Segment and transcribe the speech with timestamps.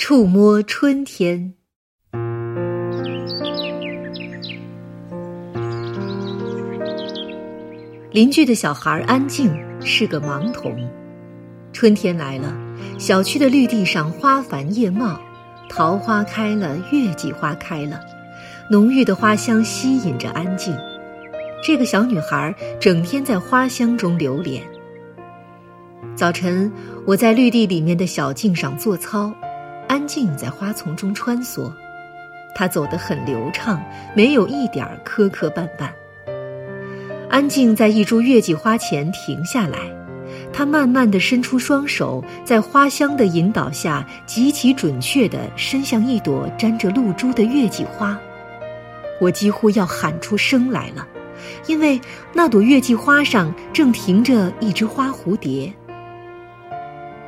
[0.00, 1.54] 触摸春天。
[8.12, 10.72] 邻居的小孩安静是个盲童。
[11.72, 12.56] 春天来了，
[12.96, 15.20] 小区的绿地上花繁叶茂，
[15.68, 18.00] 桃花开了，月季花开了，
[18.70, 20.72] 浓郁的花香吸引着安静。
[21.60, 24.62] 这个小女孩整天在花香中流连。
[26.14, 26.72] 早晨，
[27.04, 29.34] 我在绿地里面的小径上做操，
[29.88, 31.72] 安静在花丛中穿梭。
[32.54, 33.82] 她走得很流畅，
[34.14, 35.88] 没有一点磕磕绊绊。
[37.30, 39.78] 安静在一株月季花前停下来，
[40.52, 48.18] 她慢慢地伸出双手，在花香的引导下，极其准确地伸向一朵沾着露珠的月季花。
[49.20, 51.06] 我几乎要喊出声来了，
[51.66, 52.00] 因为
[52.32, 55.72] 那朵月季花上正停着一只花蝴蝶。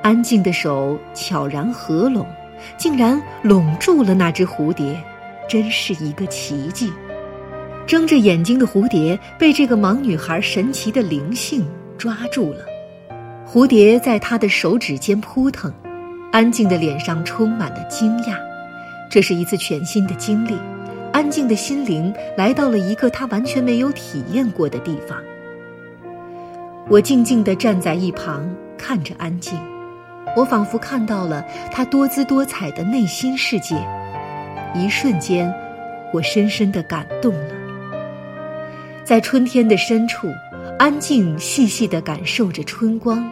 [0.02, 2.26] 安静的手悄然合拢，
[2.76, 5.02] 竟然拢住了那只蝴蝶，
[5.48, 6.92] 真是一个奇迹。
[7.86, 11.66] 睁着眼睛的蝴蝶被这个盲女孩神奇的灵性
[11.98, 12.60] 抓住了，
[13.44, 15.72] 蝴蝶在她的手指间扑腾，
[16.30, 18.36] 安静的脸上充满了惊讶。
[19.10, 20.54] 这是一次全新的经历，
[21.12, 25.18] 安静的心灵来到了一个她完全没有体验过的地方。
[26.88, 29.58] 我静静地站在一旁看着安静，
[30.36, 33.76] 我仿佛看到了他多姿多彩的内心世界。
[34.74, 35.52] 一瞬间，
[36.12, 37.54] 我深深的感动了。
[39.04, 40.28] 在春天的深处，
[40.78, 43.28] 安静细细的感受着春光。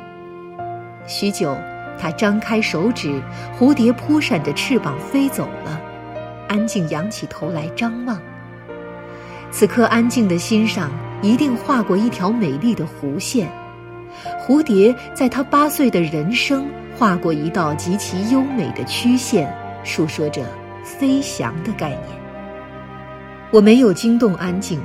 [1.06, 1.56] 许久，
[1.98, 3.22] 他张开手指，
[3.56, 5.80] 蝴蝶扑闪着翅膀飞走了。
[6.48, 8.18] 安静仰起头来张望。
[9.50, 10.90] 此刻，安静的心上
[11.22, 13.48] 一定画过一条美丽的弧线。
[14.40, 16.68] 蝴蝶在他八岁的人生
[16.98, 19.54] 画过一道极其优美的曲线，
[19.84, 20.44] 述说着
[20.82, 22.08] 飞翔的概念。
[23.52, 24.80] 我没有惊动安静。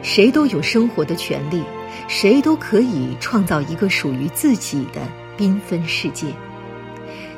[0.00, 1.60] 谁都有生活的权利，
[2.06, 5.00] 谁都可以创造一个属于自己的
[5.36, 6.26] 缤纷世界。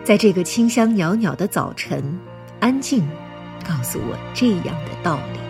[0.05, 2.05] 在这个清香袅袅的早晨，
[2.61, 3.09] 安静
[3.67, 5.50] 告诉我这样的道理。